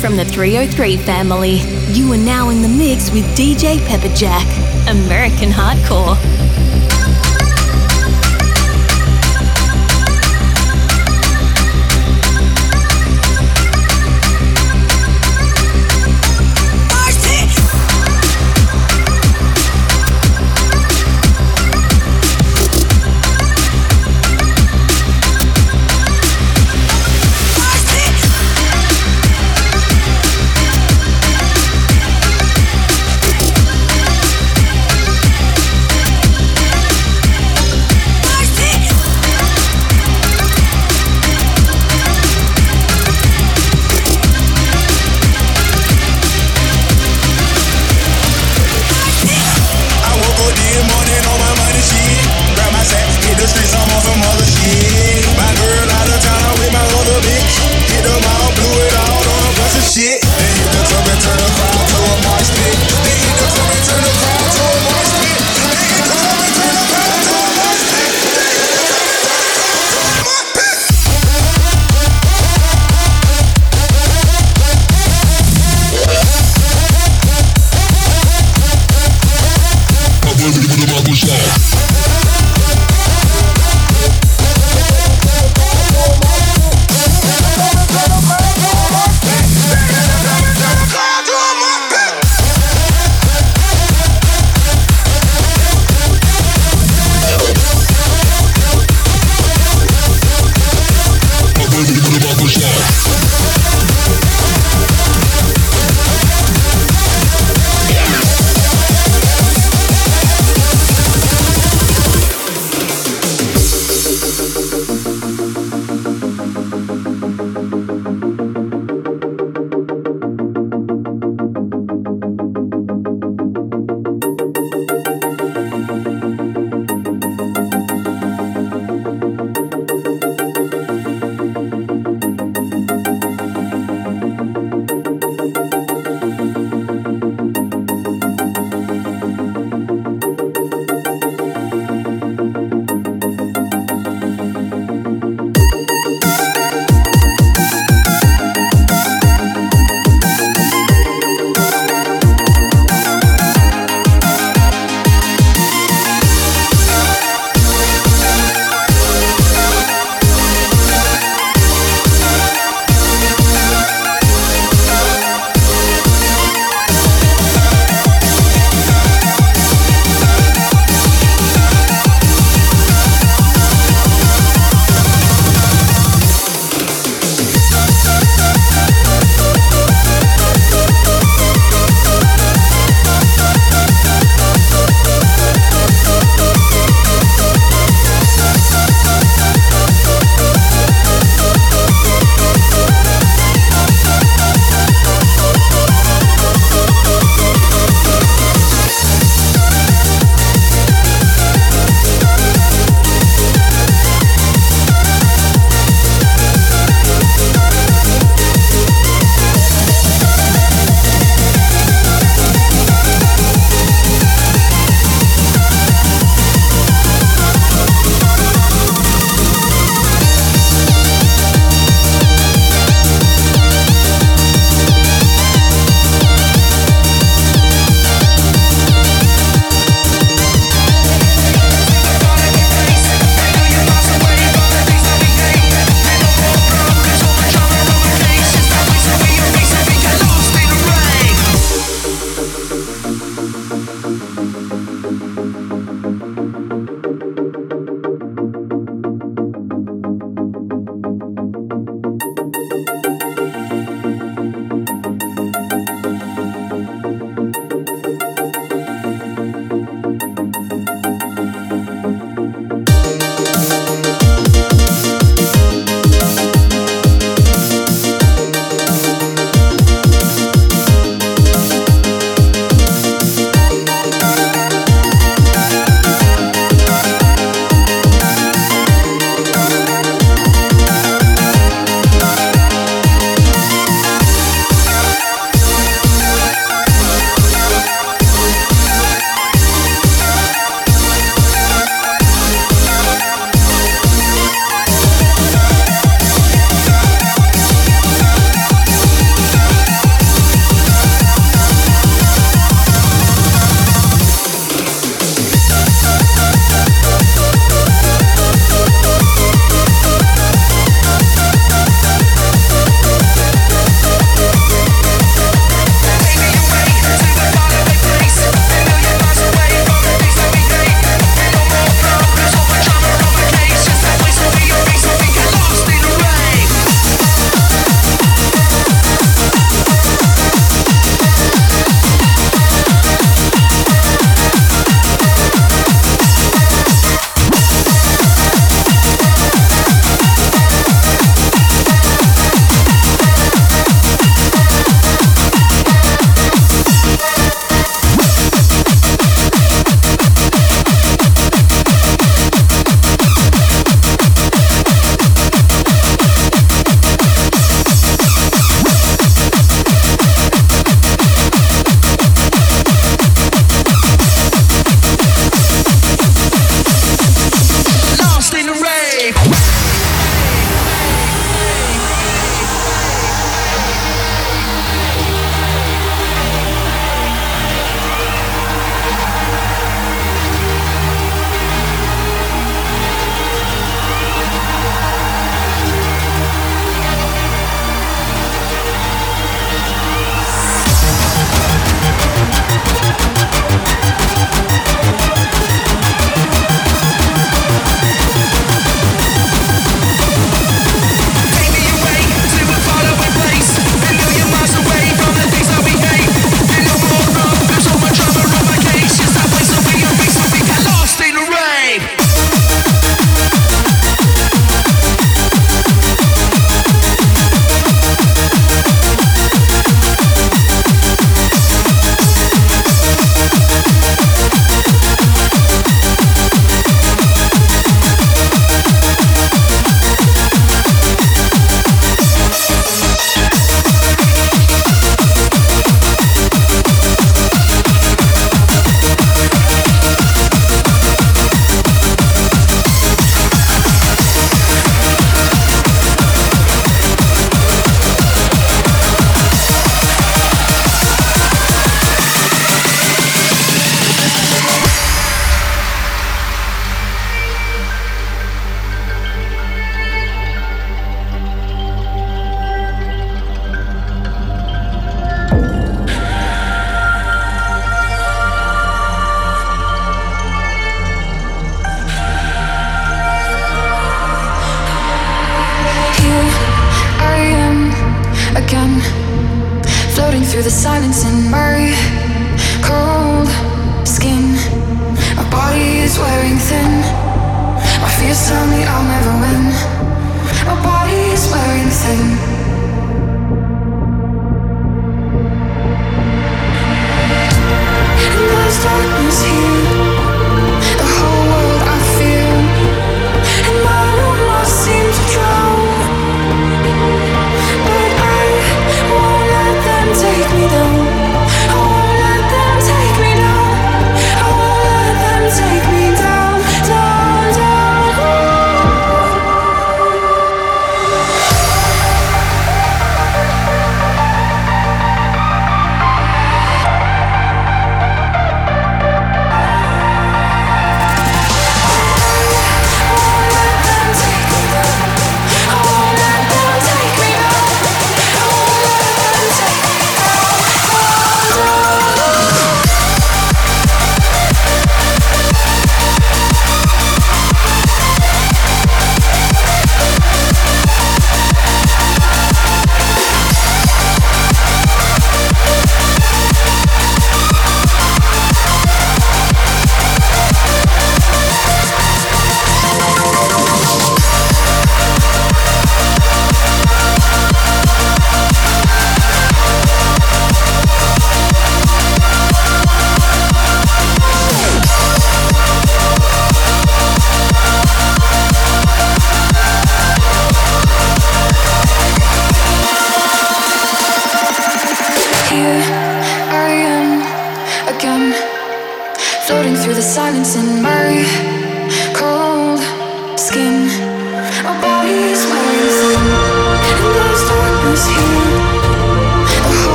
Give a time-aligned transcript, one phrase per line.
[0.00, 1.56] from the 303 family.
[1.92, 4.46] You are now in the mix with DJ Pepperjack,
[4.90, 6.16] American Hardcore.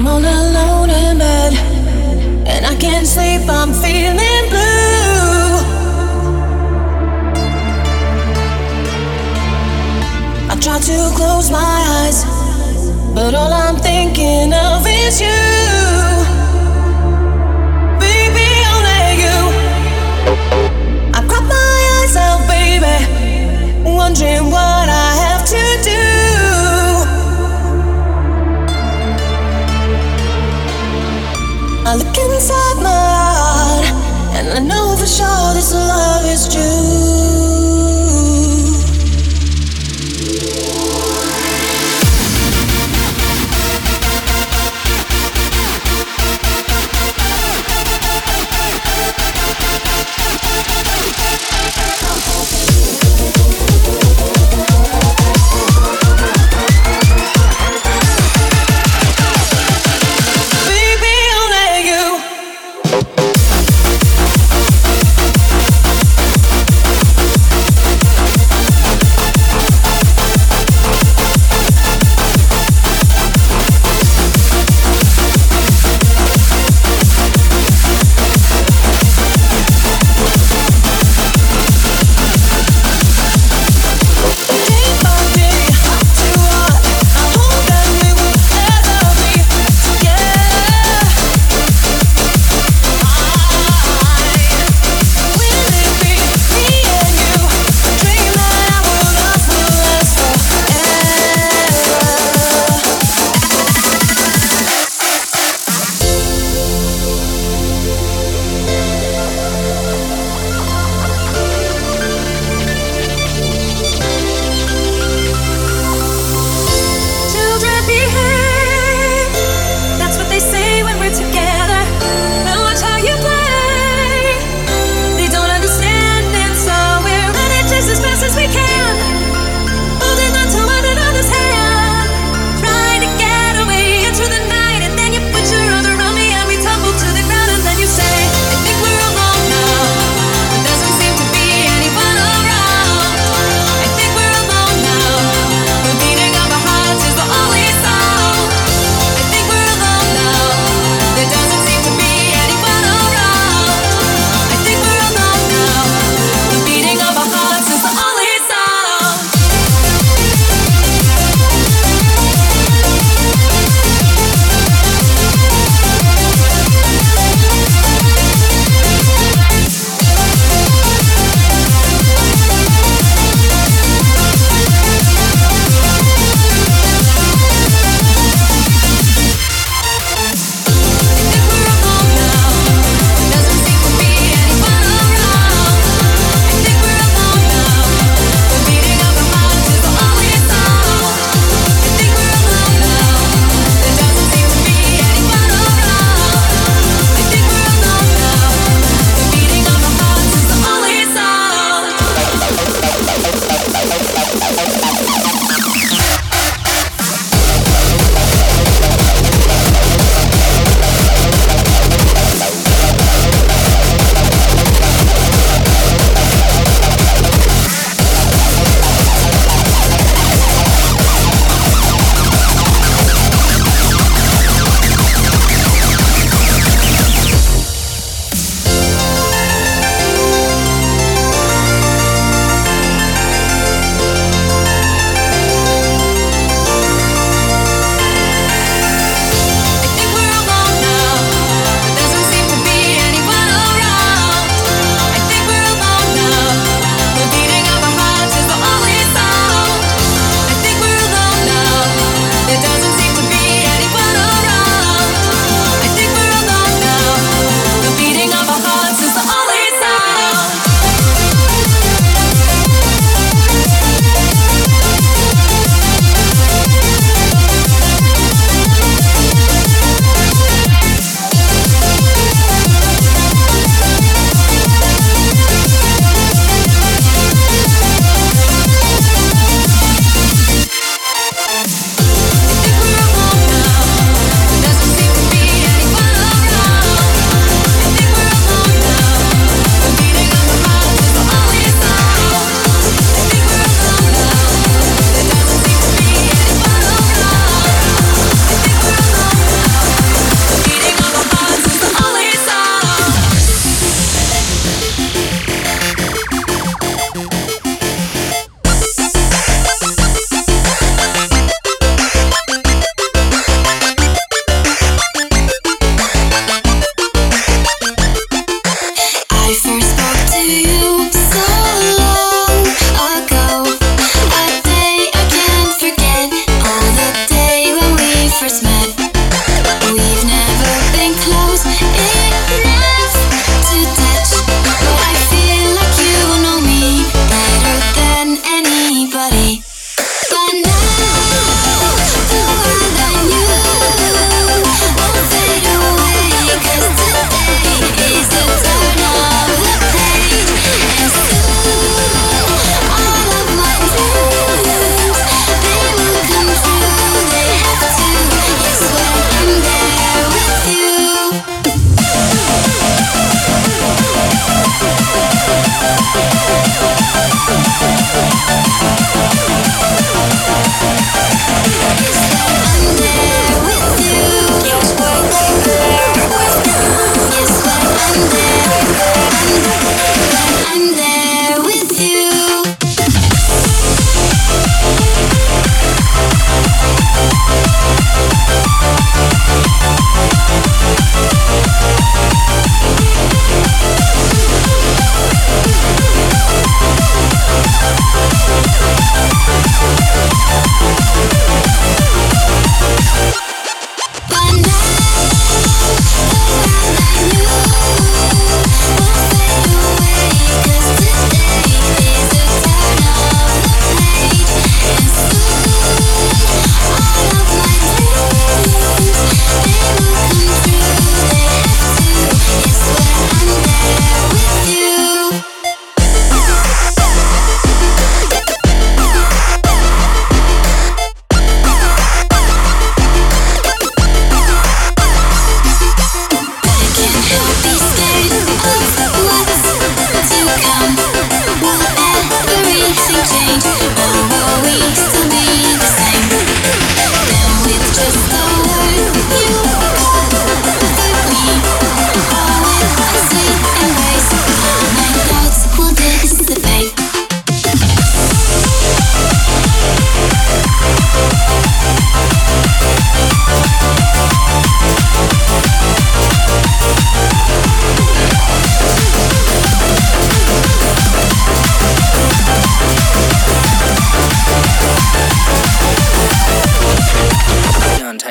[0.00, 1.52] I'm all alone in bed,
[2.48, 5.60] and I can't sleep, I'm feeling blue.
[10.48, 12.24] I try to close my eyes,
[13.14, 16.19] but all I'm thinking of is you.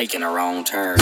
[0.09, 0.97] taking a wrong turn.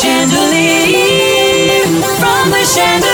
[0.00, 1.84] chandelier,
[2.18, 3.09] from the chandelier.